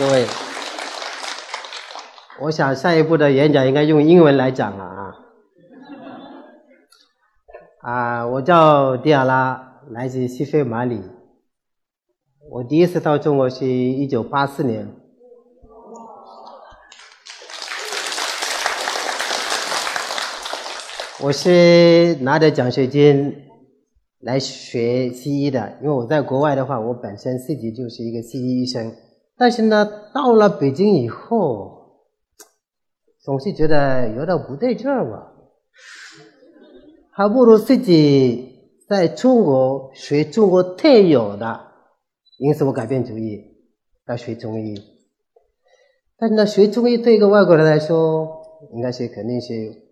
[0.00, 0.24] 各位。
[2.40, 5.14] 我想下一步的演讲应该用英文来讲了啊。
[7.82, 11.02] 啊，我叫迪亚拉，来自西非马里。
[12.50, 14.88] 我第一次到中国是一九八四年。
[21.20, 23.36] 我是拿着奖学金
[24.20, 28.90] 来学西医的，因为我在国外的话，我本身自己就是一个西医医生。
[29.40, 32.04] 但是呢，到了北京以后，
[33.20, 35.32] 总是觉得有点不对劲儿吧，
[37.10, 41.72] 还不如自己在中国学中国特有的。
[42.38, 43.42] 因此，我改变主意
[44.06, 44.78] 要学中医。
[46.18, 48.42] 但是呢，学中医对一个外国人来说，
[48.74, 49.88] 应该是肯定是。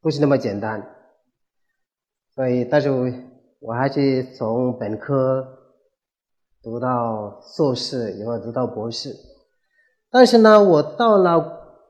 [0.00, 0.96] 不是那么简单，
[2.34, 3.12] 所以，但是我
[3.58, 5.59] 我还是从本科
[6.62, 9.14] 读到硕士，以后读到博士。
[10.10, 11.84] 但是呢，我到了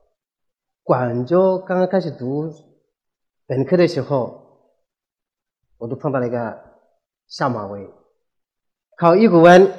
[0.83, 2.53] 广州，刚刚开始读
[3.47, 4.73] 本科的时候，
[5.79, 6.59] 我都碰到了一个
[7.29, 7.89] 下马威，
[8.97, 9.73] 考一古文，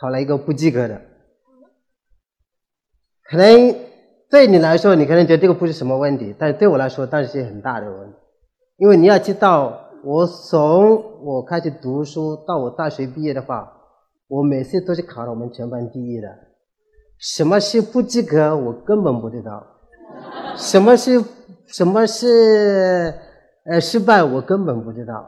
[0.00, 1.00] 考了一个不及格的，
[3.22, 3.92] 可能。
[4.32, 8.16] 对你来说，你可能觉得这个不是什么问题，但是对我来说，当然是很大的问题。
[8.78, 13.72] 因为你要知道，我从我开始读书到我大学毕业的话，
[14.28, 16.28] 我每次都是考了我们全班第一的。
[17.18, 19.62] 什么是不及格，我根本不知道；
[20.56, 21.22] 什么是
[21.66, 23.14] 什么是
[23.64, 25.24] 呃失败，我根本不知道。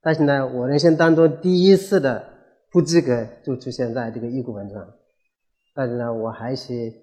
[0.00, 2.24] 但是呢，我人生当中第一次的
[2.70, 4.88] 不及格就出现在这个译古文上。
[5.74, 7.00] 但是呢，我还是。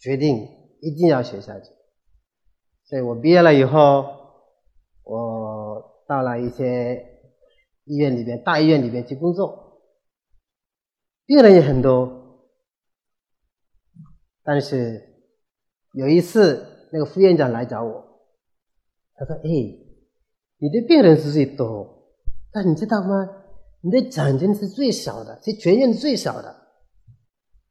[0.00, 0.46] 决定
[0.80, 1.72] 一定要学下去，
[2.84, 4.04] 所以我毕业了以后，
[5.08, 7.02] 我到了一些
[7.84, 9.80] 医院里边，大医院里边去工作，
[11.24, 12.44] 病人也很多，
[14.44, 15.02] 但是
[15.94, 18.04] 有一次那个副院长来找我，
[19.14, 19.48] 他说：“哎，
[20.58, 22.12] 你的病人是最多，
[22.52, 23.28] 但你知道吗？
[23.80, 26.54] 你的奖金是最少的，是全院最少的。”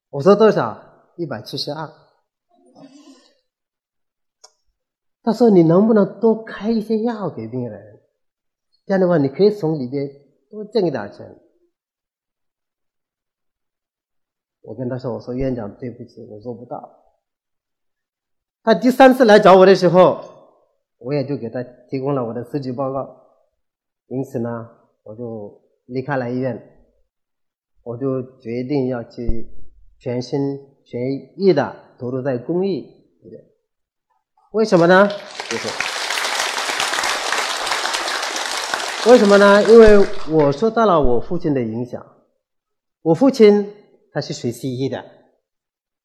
[0.10, 0.84] 我说多少？
[1.18, 2.07] 一百七十二。
[5.28, 8.00] 他说：“你能不能多开一些药给病人？
[8.86, 10.10] 这样的话，你可以从里边
[10.50, 11.38] 多挣一点钱。”
[14.64, 17.04] 我跟他说：“我说院长，对不起，我做不到。”
[18.64, 20.24] 他第三次来找我的时候，
[20.98, 23.28] 我也就给他提供了我的辞职报告。
[24.06, 24.70] 因此呢，
[25.04, 26.88] 我就离开了医院，
[27.84, 29.46] 我就决定要去
[30.00, 30.40] 全心
[30.86, 31.02] 全
[31.36, 32.80] 意的投入在公益
[33.24, 33.44] 里面。
[34.58, 35.08] 为什么呢？
[35.52, 35.70] 谢谢
[39.08, 39.62] 为什么呢？
[39.66, 42.04] 因为我受到了我父亲的影响。
[43.04, 43.72] 我父亲
[44.12, 45.06] 他是学西医的，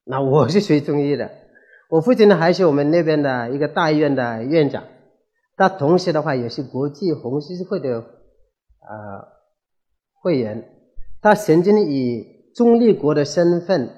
[0.05, 1.31] 那我是学中医的。
[1.89, 4.85] 我父亲呢，还是我们那边的一个大医院的院长，
[5.57, 8.05] 他同时的话也是国际红十字会的呃
[10.21, 10.63] 会员。
[11.23, 13.97] 他曾经以中立国的身份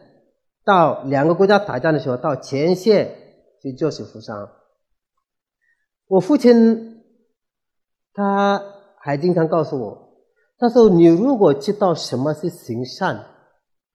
[0.64, 3.23] 到两个国家打仗的时候，到前线。
[3.64, 4.48] 去救死扶伤。
[6.06, 7.02] 我父亲
[8.12, 8.62] 他
[8.98, 10.18] 还经常告诉我，
[10.58, 13.16] 他说：“你如果知道什么是行善，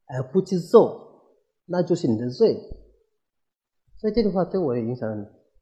[0.08, 2.56] 而不去做，那就是你的罪。”
[4.02, 5.08] 所以这句话对我的影响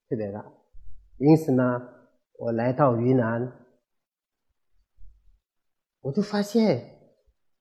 [0.09, 0.45] 特别大。
[1.17, 1.63] 因此呢，
[2.37, 3.51] 我来到云南，
[5.99, 6.97] 我就发现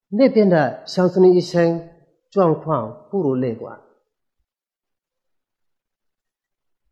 [0.08, 1.90] 那边的乡村的医生
[2.30, 3.80] 状况不如内管。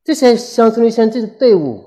[0.05, 1.83] 这些乡村医生这支队伍，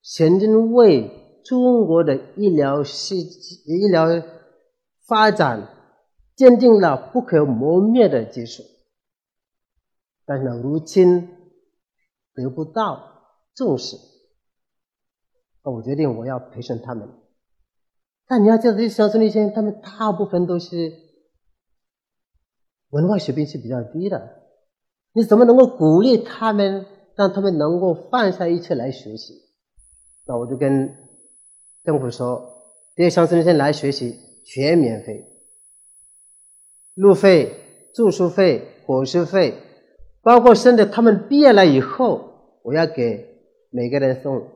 [0.00, 3.18] 曾经为中国的医疗系
[3.66, 4.06] 医疗
[5.04, 5.68] 发展
[6.36, 8.62] 奠定了不可磨灭的基础。
[10.24, 11.28] 但是呢，如今
[12.34, 13.02] 得不到
[13.52, 13.96] 重视，
[15.64, 17.08] 那我决定我要培训他们。
[18.28, 20.92] 但你要知道，这些乡村医生，他们大部分都是
[22.90, 24.44] 文化水平是比较低的，
[25.12, 26.86] 你怎么能够鼓励他们？
[27.16, 29.34] 让他们能够放下一切来学习，
[30.26, 30.94] 那我就跟
[31.82, 32.42] 政府说，
[32.94, 34.14] 这些乡村医生来学习
[34.44, 35.24] 全免费，
[36.94, 37.54] 路费、
[37.94, 39.54] 住宿费、伙食费，
[40.20, 43.26] 包括甚至他们毕业了以后，我要给
[43.70, 44.48] 每个人送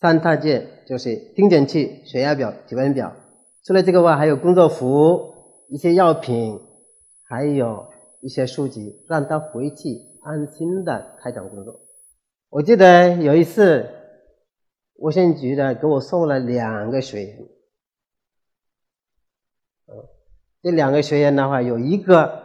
[0.00, 3.12] 三大件，就是听诊器、血压表、体温表。
[3.64, 5.34] 除了这个外，还有工作服、
[5.68, 6.60] 一些药品，
[7.24, 7.88] 还有
[8.20, 10.14] 一些书籍，让他回去。
[10.26, 11.80] 安心的开展工作。
[12.48, 13.88] 我记得有一次，
[14.96, 17.48] 卫生局的给我送了两个学员，
[20.62, 22.42] 这两个学员的话，有一个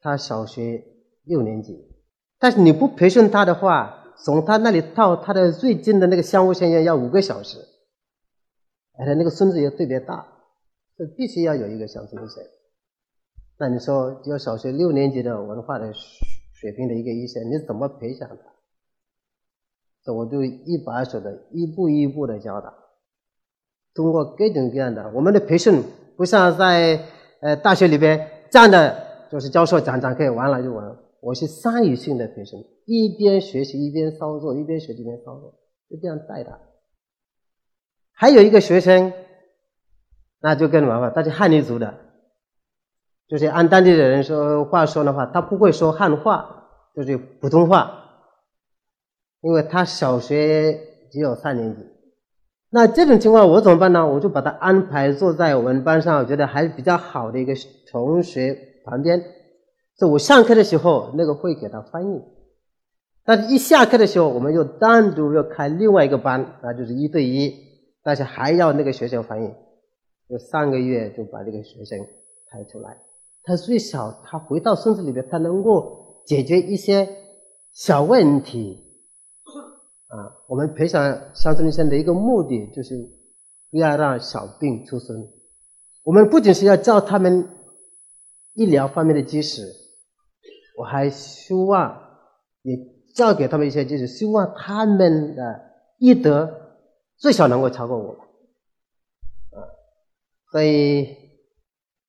[0.00, 0.84] 他小学
[1.24, 1.96] 六年级，
[2.38, 7.56] 但是你不培训他的话，从他那里到他的最近的那个香雾县院要五个小时，
[8.98, 10.28] 而且那个孙子也特别大，
[10.98, 12.44] 是必须要有一个乡村医生。
[13.60, 18.36] 那你说，只有小学六年级的文化的水平的一个医生，你怎么培养他？
[20.04, 22.72] 这我就一把手的，一步一步的教他。
[23.94, 25.82] 通过各种各样的，我们的培训
[26.16, 27.00] 不像在
[27.40, 30.96] 呃大学里边站的，就是教授讲讲课完了就完了。
[31.20, 35.58] 我是参与性的培训，一边学习一边操作，一边学习一边操作，
[35.90, 36.60] 就这样带他。
[38.12, 39.12] 还有一个学生，
[40.40, 41.92] 那就更麻烦，他是汉尼族的，
[43.28, 47.92] 就是按当地的人说话说的话，他不会说汉话，就是普通话，
[49.42, 50.80] 因为他小学
[51.10, 51.82] 只有三年级。
[52.70, 54.06] 那这种情况我怎么办呢？
[54.06, 57.54] 我就把他安排坐在我们班上，我觉得还是比较好的一个
[57.90, 59.22] 同学旁边。
[59.98, 62.20] 就我上课的时候，那个会给他翻译；
[63.24, 67.54] 但是一下课的时候，我们又单独又开另外一个班，那就是一对一，
[68.02, 69.52] 但是还要那个学生翻译。
[70.28, 71.98] 就三个月就把这个学生
[72.50, 72.96] 开出来。
[73.48, 77.08] 他最小，他回到村子里边，他能够解决一些
[77.72, 78.84] 小问题。
[80.08, 82.94] 啊，我们培养乡村医生的一个目的就是
[83.70, 85.28] 不要让小病出生。
[86.02, 87.48] 我们不仅是要教他们
[88.52, 89.62] 医疗方面的知识，
[90.78, 91.98] 我还希望
[92.62, 92.76] 也
[93.14, 95.60] 教给他们一些知识，希望他们的
[95.98, 96.50] 医德
[97.16, 98.12] 最少能够超过我。
[98.12, 99.64] 啊，
[100.52, 101.06] 所以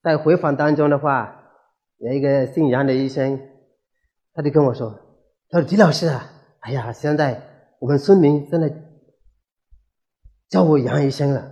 [0.01, 1.51] 在回访当中的话，
[1.98, 3.40] 有一个姓杨的医生，
[4.34, 5.00] 他就跟我说
[5.50, 6.31] ：“他说李老师啊，
[6.62, 7.46] 哎呀，现在。”
[7.81, 8.69] 我们村民真的
[10.50, 11.50] 叫我杨医生了，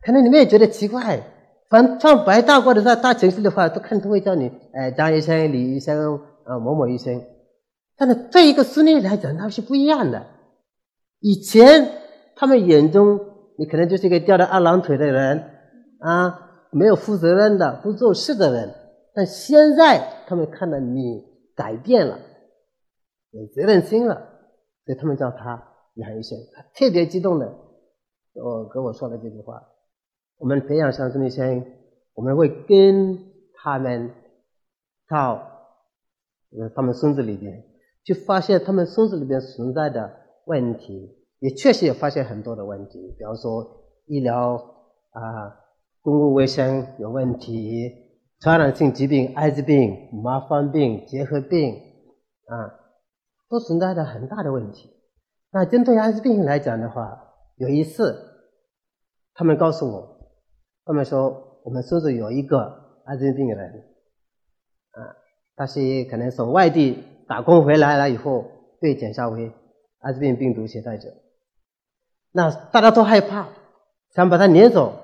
[0.00, 1.22] 可能你们也觉得奇怪。
[1.70, 7.22] 反正白大褂的在大城市的话，都看都会叫你哎张医生、李医生啊某某医生。
[7.96, 10.26] 但是对一个村里来讲，那是不一样的。
[11.20, 11.88] 以前
[12.34, 13.20] 他们眼中
[13.56, 15.50] 你可能就是一个吊着二郎腿的人
[16.00, 18.74] 啊，没有负责任的、不做事的人。
[19.14, 21.24] 但现在他们看到你
[21.54, 22.18] 改变了，
[23.30, 24.30] 有责任心了。
[24.84, 25.62] 所以他们叫他
[25.94, 27.46] 杨医生，他特别激动的，
[28.32, 29.62] 我跟我说了这句话。
[30.38, 31.64] 我们培养乡村医生，
[32.14, 33.16] 我们会跟
[33.54, 34.10] 他们
[35.08, 35.40] 到
[36.74, 37.62] 他们村子里边
[38.04, 40.10] 去发现他们村子里边存在的
[40.46, 44.54] 问题，也确实也发现很多的问题，比方说医疗
[45.10, 45.61] 啊、
[46.02, 47.90] 公共卫生有问题，
[48.40, 51.74] 传染性疾病、艾滋病、麻风病、结核病
[52.46, 52.78] 啊。
[53.48, 54.88] 都存在着很大的问题。
[55.50, 57.22] 那针对艾滋病来讲的话，
[57.56, 58.18] 有一次，
[59.34, 60.26] 他们告诉我，
[60.86, 63.84] 他们说我们村子有一个艾滋病病人，
[64.92, 65.12] 啊，
[65.54, 68.46] 他是可能从外地打工回来了以后
[68.80, 69.52] 被检查为
[69.98, 71.10] 艾滋病病毒携带者。
[72.32, 73.50] 那大家都害怕，
[74.14, 75.01] 想把他撵走。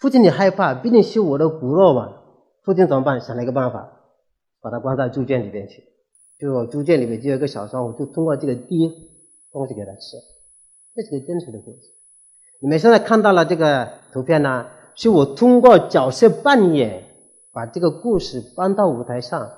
[0.00, 2.16] 父亲也害怕，毕竟是我的骨肉嘛。
[2.64, 3.20] 父亲怎么办？
[3.20, 3.92] 想了一个办法，
[4.62, 5.84] 把他关在猪圈里边去。
[6.38, 8.88] 就猪圈里面就有一个小窗户，就通过这个滴
[9.52, 10.16] 东西给他吃，
[10.94, 11.80] 这是个真实的故事。
[12.62, 17.04] 你们现在看到了这个图片呢，是我通过角色扮演
[17.52, 19.50] 把这个故事搬到舞台上，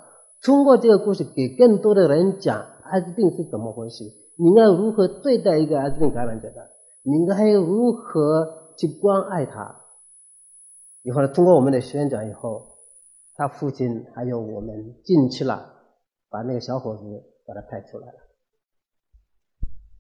[0.43, 4.03] 通过这个故事给更多的人讲艾滋病是怎么回事，
[4.37, 6.69] 你应该如何对待一个艾滋病感染者的，
[7.05, 9.77] 你应该如何去关爱他。
[11.03, 12.77] 以后呢，通过我们的宣讲以后，
[13.35, 15.71] 他父亲还有我们进去了。
[16.33, 17.03] 把那个小伙子
[17.47, 18.15] 把他拍出来了。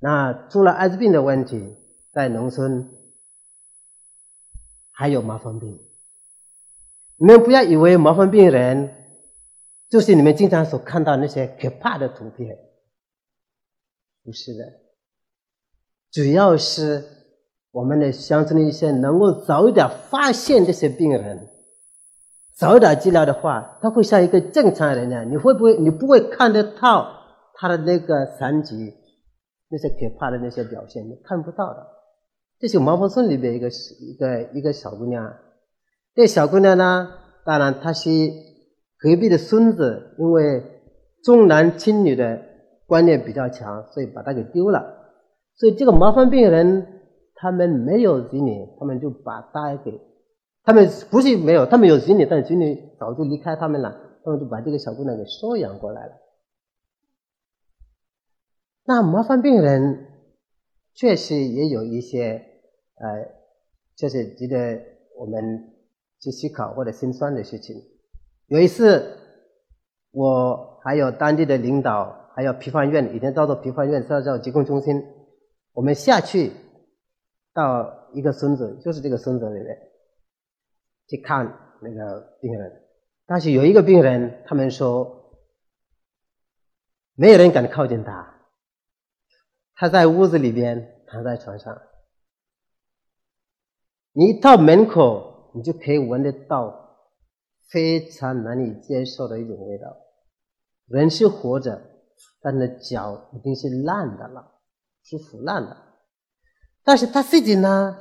[0.00, 1.76] 那除了艾滋病的问题，
[2.10, 2.90] 在农村
[4.90, 5.78] 还有麻风病。
[7.18, 8.94] 你们不要以为麻风病人
[9.90, 12.56] 就是你们经常所看到那些可怕的图片，
[14.24, 14.64] 不是的。
[16.10, 17.21] 主要是
[17.72, 21.48] 我们的乡村的一些能够早一点发现这些病人。
[22.54, 25.28] 早一点治疗的话，他会像一个正常人一样。
[25.28, 25.76] 你会不会？
[25.78, 27.08] 你不会看得到
[27.54, 28.92] 他的那个残疾，
[29.70, 31.86] 那些可怕的那些表现，你看不到的。
[32.60, 35.34] 这是毛峰村里边一个一个一个小姑娘。
[36.14, 37.08] 这小姑娘呢，
[37.46, 38.10] 当然她是
[38.98, 40.62] 隔壁的孙子，因为
[41.24, 42.38] 重男轻女的
[42.86, 44.84] 观念比较强，所以把她给丢了。
[45.56, 46.86] 所以这个麻风病人
[47.42, 50.00] 他们没有子女，他们就把她给。
[50.62, 53.90] 他们不是没有，他们有子女，但是子女早就离开他们了，
[54.22, 56.12] 他们就把这个小姑娘给收养过来了。
[58.84, 60.06] 那麻烦病人
[60.94, 62.44] 确实也有一些
[62.94, 63.26] 呃
[63.96, 64.80] 确实值得
[65.18, 65.72] 我们
[66.20, 67.74] 去思考或者心酸的事情。
[68.46, 69.18] 有一次，
[70.12, 75.02] 我还有当地的领导，还有批发院，以前叫做批发院，现在叫疾控中心，
[75.72, 76.52] 我们下去
[77.52, 79.78] 到一个村子，就是这个村子里面
[81.06, 82.82] 去看那个病人。
[83.26, 85.38] 但是有一个病人，他们说
[87.14, 88.34] 没有人敢靠近他，
[89.74, 91.80] 他在屋子里边躺在床上。
[94.12, 96.98] 你一到门口，你就可以闻得到
[97.70, 99.96] 非常难以接受的一种味道。
[100.86, 101.82] 人是活着，
[102.40, 104.60] 但是脚已经是烂的了，
[105.04, 105.91] 是腐烂的。
[106.84, 107.98] 但是他自己呢，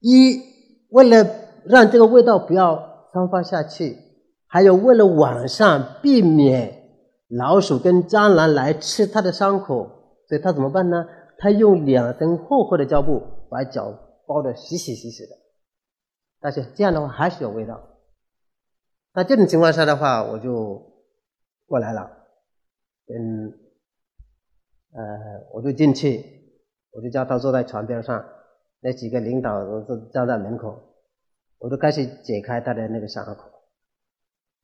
[0.00, 0.42] 一
[0.90, 1.24] 为了
[1.64, 3.96] 让这个味道不要散发下去，
[4.46, 6.90] 还有为了晚上避免
[7.28, 11.06] 老鼠跟蟑螂来吃他的伤口，所以他怎么办呢？
[11.38, 14.06] 他用两层厚厚的胶布把脚。
[14.30, 15.36] 包的实实实实的，
[16.38, 17.82] 但是这样的话还是有味道。
[19.12, 20.80] 那这种情况下的话，我就
[21.66, 22.08] 过来了，
[23.08, 23.52] 嗯，
[24.92, 25.02] 呃，
[25.52, 26.39] 我就进去，
[26.90, 28.24] 我就叫他坐在床边上，
[28.80, 30.78] 那几个领导都站在门口，
[31.58, 33.50] 我就开始解开他的那个伤口。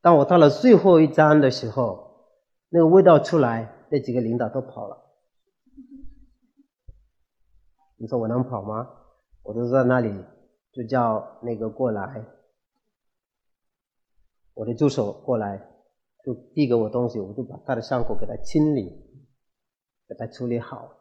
[0.00, 2.26] 当我到了最后一张的时候，
[2.68, 5.02] 那个味道出来，那几个领导都跑了。
[7.96, 8.90] 你说我能跑吗？
[9.42, 10.24] 我就在那里，
[10.72, 12.24] 就叫那个过来，
[14.54, 15.66] 我的助手过来，
[16.24, 18.90] 就递给我东西，我就把他的伤口给他清理，
[20.08, 20.92] 给他处理好。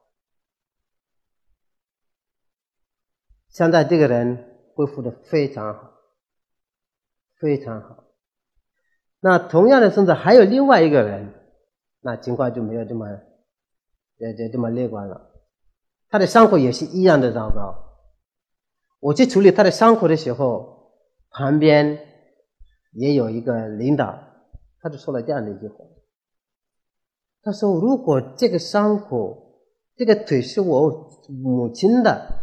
[3.56, 4.38] 现在这个人
[4.74, 5.94] 恢复的非常好，
[7.40, 8.04] 非常好。
[9.22, 11.34] 那同样的，甚至还有另外一个人，
[12.02, 15.32] 那情况就没有这么，呃，就这么乐观了。
[16.10, 17.74] 他的伤口也是一样的糟糕。
[19.00, 20.92] 我去处理他的伤口的时候，
[21.30, 21.98] 旁边
[22.92, 24.20] 也有一个领导，
[24.82, 25.76] 他就说了这样的一句话
[27.42, 29.62] ：“他说，如果这个伤口，
[29.96, 32.35] 这个腿是我母亲的，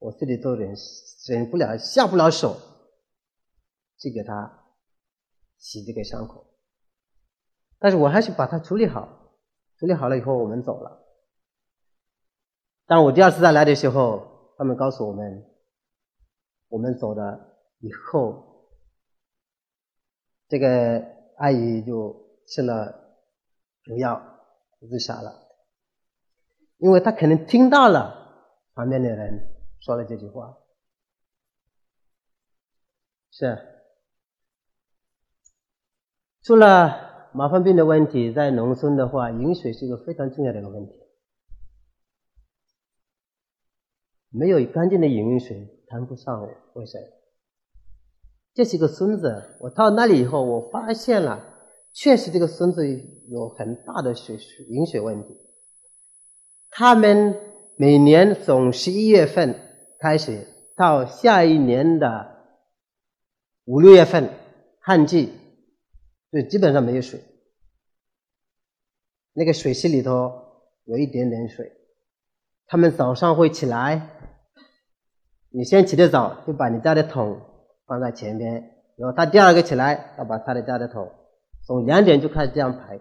[0.00, 0.74] 我这里都忍
[1.28, 2.56] 忍不了，下不了手
[3.96, 4.64] 去给他
[5.56, 6.44] 洗这个伤口。
[7.78, 9.36] 但是我还是把它处理好，
[9.78, 11.06] 处理好了以后，我们走了。
[12.86, 14.28] 当我第二次再来的时候。”
[14.60, 15.42] 他们告诉我们，
[16.68, 18.68] 我们走了以后，
[20.48, 21.02] 这个
[21.38, 22.14] 阿姨就
[22.46, 23.16] 吃了
[23.84, 24.20] 毒药
[24.86, 25.32] 自杀了，
[26.76, 30.56] 因为她可能听到了旁边的人说了这句话。
[33.32, 33.58] 是，
[36.42, 40.92] 除了麻风病的问题，在农村的话，饮水是一个非常重要的一个问题。
[44.28, 46.42] 没有干净的饮用水，谈不上
[46.74, 47.00] 卫生。
[48.52, 51.42] 这是个孙子，我到那里以后，我发现了，
[51.92, 52.86] 确实这个孙子
[53.28, 54.36] 有很大的水
[54.68, 55.36] 饮水问题。
[56.68, 57.40] 他们
[57.76, 59.69] 每年从十一月份
[60.00, 62.38] 开始到下一年的
[63.64, 64.30] 五六月份
[64.80, 65.30] 旱季，
[66.32, 67.22] 就基本上没有水。
[69.34, 70.32] 那个水池里头
[70.84, 71.70] 有一点点水，
[72.66, 74.08] 他们早上会起来。
[75.50, 77.40] 你先起得早，就把你家的桶
[77.84, 78.54] 放在前边，
[78.96, 81.12] 然后他第二个起来，要把他的家的桶
[81.66, 82.98] 从两点就开始这样排，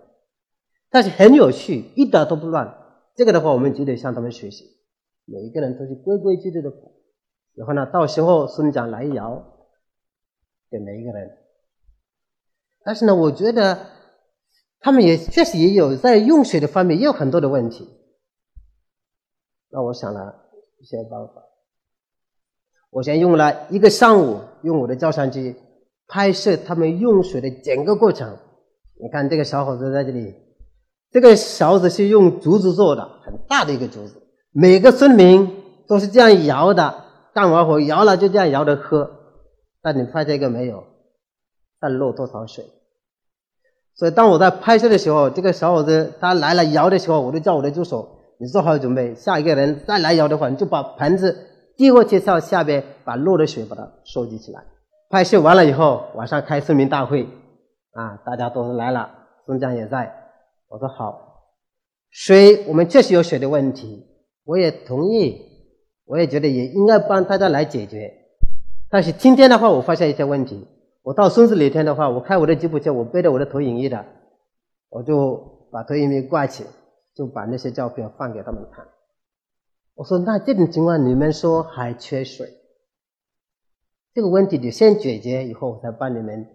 [0.90, 2.76] 但是很有趣，一点都不乱。
[3.16, 4.66] 这个的话，我们就得向他们学习，
[5.32, 6.72] 每一个人都是规规矩矩的。
[7.56, 9.44] 然后呢，到时候孙长来摇
[10.72, 11.38] 给每一个人。
[12.84, 13.86] 但是呢，我觉得
[14.80, 17.88] 他们也确实也有在用水的方面也有很多的问题。
[19.70, 21.44] 那我想了一些办法。
[22.92, 25.56] 我先用了一个上午，用我的照相机
[26.08, 28.36] 拍摄他们用水的整个过程。
[29.00, 30.34] 你看这个小伙子在这里，
[31.12, 34.29] 这个勺子是用竹子做的，很大的一个竹子。
[34.52, 39.12] 每个村民都是这样摇的，干完活摇了就这样摇着喝。
[39.82, 40.84] 但你拍这个没有，
[41.80, 42.66] 但漏多少水？
[43.96, 48.08] 所以当我在拍摄的时候，这个小伙子他来了摇的时候，我就叫我的助手，
[48.40, 51.46] 你做好准备，下一个人再来摇的话，你就把盆子。
[51.78, 54.62] 递过去到下边，把漏的水把它收集起来。
[55.10, 57.24] 拍摄完了以后，晚上开村民大会，
[57.94, 59.10] 啊，大家都来了，
[59.46, 60.14] 孙江也在。
[60.68, 61.46] 我说好，
[62.10, 64.06] 水我们确实有水的问题，
[64.50, 65.46] 我也同意，
[66.06, 68.12] 我也觉得也应该帮大家来解决。
[68.90, 70.68] 但是今天的话，我发现一些问题。
[71.04, 74.04] 我到孙子那天的话，我开我的吉普车，我背着我的投影仪的，
[74.90, 76.66] 我就把投影仪挂起，
[77.14, 78.88] 就把那些照片放给他们看。
[79.94, 82.50] 我说那这种情况，你们说还缺水，
[84.16, 86.48] 这个问题得先解决，以后我才帮你们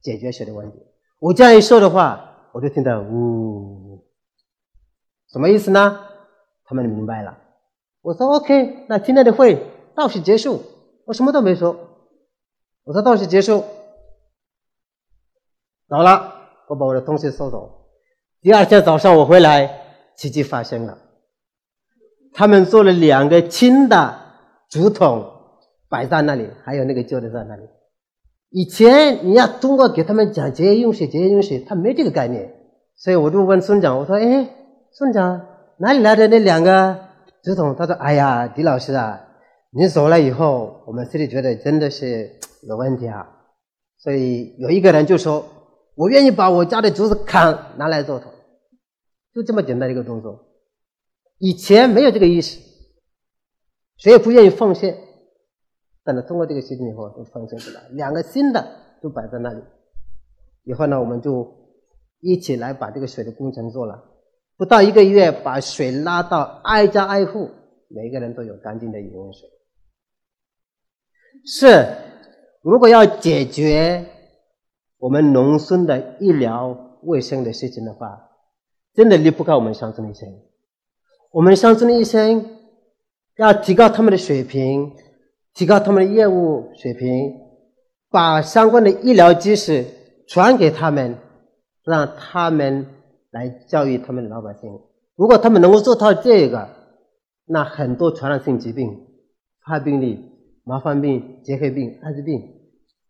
[0.00, 0.78] 解决水的问题。
[1.20, 4.02] 我这样一说的话，我就听到呜，
[5.28, 6.00] 什么意思呢？
[6.64, 7.36] 他们明白了。
[8.02, 10.62] 我说 OK，那今天的会到此结束。
[11.06, 11.76] 我什么都没说。
[12.84, 13.64] 我说到此结束，
[15.88, 16.32] 走了。
[16.68, 17.70] 我把我的东西收走。
[18.40, 19.70] 第二天早上我回来，
[20.16, 20.98] 奇迹发生了。
[22.32, 24.18] 他们做了两个新的
[24.70, 25.30] 竹筒
[25.88, 27.62] 摆在那里，还有那个旧的在那里。
[28.50, 32.54] 以前你要通过给他们讲节约用水、节约用水，他没这个概念。
[32.96, 34.48] 所以我就问孙长，我说：“哎，
[34.92, 35.44] 孙长，
[35.78, 36.98] 哪里来的那两个
[37.42, 39.20] 竹筒？”他说：“哎呀，狄老师啊，
[39.70, 42.38] 你走了以后，我们心里觉得真的是
[42.68, 43.26] 有问题啊。
[43.98, 45.46] 所以有一个人就说。”
[45.96, 48.32] 我愿意把我家的竹子砍拿来做桶，
[49.32, 50.44] 就这么简单一个动作。
[51.38, 52.58] 以前没有这个意识，
[53.98, 54.98] 谁也不愿意奉献。
[56.02, 58.66] 但是通过这个事情以后，都奉献出来，两个新的
[59.00, 59.62] 都摆在那里。
[60.64, 61.48] 以后呢，我们就
[62.18, 64.02] 一起来把这个水的工程做了。
[64.64, 67.50] 不到一个月，把水拉到挨家挨户，
[67.88, 69.46] 每个人都有干净的饮用水。
[71.44, 71.86] 是，
[72.62, 74.06] 如果要解决。
[74.96, 78.30] 我们农村的医疗卫生的事情的话，
[78.94, 80.26] 真的离不开我们乡村的医生。
[81.30, 82.58] 我们乡村的医生
[83.36, 84.92] 要提高他们的水平，
[85.52, 87.34] 提高他们的业务水平，
[88.08, 89.84] 把相关的医疗知识
[90.26, 91.18] 传给他们，
[91.84, 92.86] 让他们
[93.34, 94.70] 来教育他们的老百姓。
[95.16, 96.70] 如果他们能够做到这个，
[97.44, 99.06] 那很多传染性疾病、
[99.66, 100.18] 发病率、
[100.64, 102.40] 麻风病、结核病、艾滋病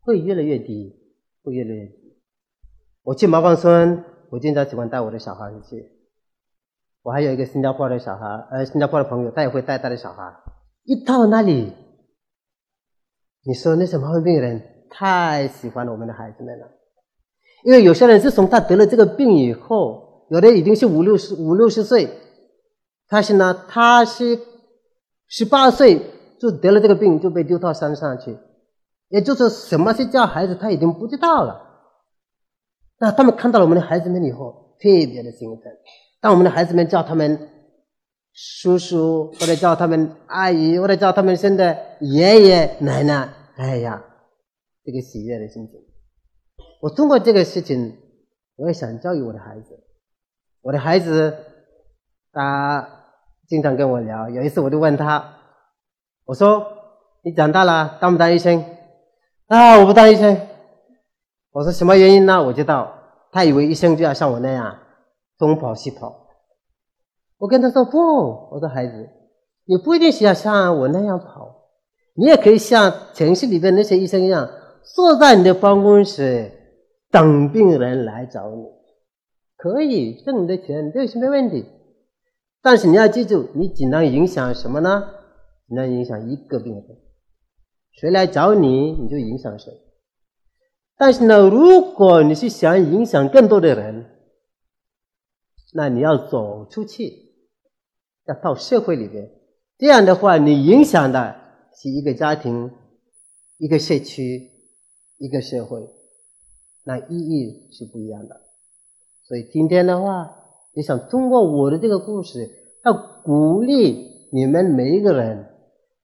[0.00, 1.00] 会越来越低。
[1.46, 2.16] 会越来越低。
[3.02, 5.90] 我去麻房村，我经常喜欢带我的小孩去。
[7.02, 10.34] 我还有一个新加坡的小孩，呃，新加坡的朋友，他也会带他的小孩。
[10.84, 11.70] 一到那里，
[13.44, 16.66] 你说那些麻风病人太喜欢我们的孩子们了，
[17.62, 22.08] 因为有些人自从他得了这个病以后，有的已经是五六十、五六十岁，
[23.08, 24.40] 但是呢，他是
[25.28, 26.00] 十八岁
[26.40, 28.36] 就得了这个病，就被丢到山上去。
[29.08, 31.60] 也就是什么是叫孩子，他已经不知道了。
[32.98, 35.72] 那他们看到了我们的孩子们以后，特别的兴奋。
[36.20, 37.48] 当我们的孩子们叫他们
[38.32, 44.02] 叔叔，或者叫他们阿姨，或者叫他们现在爷爷奶奶，哎呀，
[44.84, 45.80] 这个喜悦的心情。
[46.80, 47.96] 我通过这个事情，
[48.56, 49.80] 我也想教育我的孩子。
[50.64, 51.36] 我的孩子，
[52.32, 52.88] 他
[53.46, 54.30] 经常跟我聊。
[54.30, 55.22] 有一次，我就问他，
[56.24, 56.66] 我说
[57.22, 58.64] ：“你长大了当不当医生？”
[59.48, 59.78] 啊！
[59.78, 60.40] 我不当医生。
[61.52, 62.42] 我说什么原因呢？
[62.42, 62.94] 我知道，
[63.30, 64.78] 他以为医生就要像我那样
[65.36, 66.28] 东跑西跑。
[67.36, 67.98] 我跟他说不，
[68.50, 69.10] 我说孩子，
[69.66, 71.54] 你不一定需要像我那样跑，
[72.14, 74.48] 你也可以像城市里边那些医生一样，
[74.94, 76.50] 坐在你的办公室
[77.10, 78.64] 等病人来找你，
[79.64, 81.64] 可以挣你的钱，这个是没问题。
[82.60, 85.08] 但是你要记住，你只能影响什么呢？
[85.66, 86.84] 只能影响一个病人。
[87.92, 89.72] 谁来找你，你就影响谁。
[90.98, 94.04] 但是呢，如果你是想影响更多的人，
[95.72, 97.32] 那你要走出去，
[98.26, 99.30] 要到社会里边。
[99.78, 101.36] 这样的话，你影响的
[101.74, 102.70] 是一个家庭、
[103.56, 104.50] 一个社区、
[105.16, 105.88] 一个社会，
[106.84, 108.42] 那意义是不一样的。
[109.26, 110.36] 所以今天的话，
[110.74, 112.50] 也想通过我的这个故事，
[112.84, 112.92] 要
[113.24, 115.50] 鼓励你们每一个人。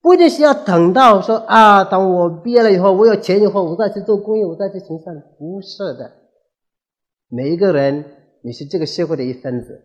[0.02, 5.14] 不一定是要等到说啊，等我毕业了以后，我有钱以后，我再去做公益，我再去行善。
[5.38, 6.10] 不是的，
[7.28, 8.02] 每一个人，
[8.42, 9.82] 你是这个社会的一份子，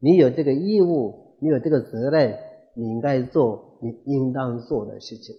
[0.00, 2.38] 你有这个义务，你有这个责任，
[2.74, 5.36] 你应该做你应当做的事情。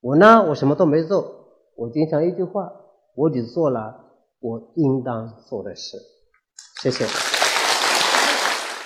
[0.00, 1.26] 我呢，我什么都没做，
[1.74, 2.70] 我经常一句话，
[3.16, 3.96] 我只做了
[4.38, 5.96] 我应当做的事。
[6.82, 7.35] 谢谢。